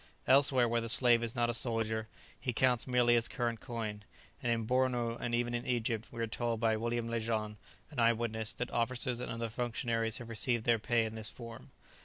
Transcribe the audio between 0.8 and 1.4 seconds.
the slave is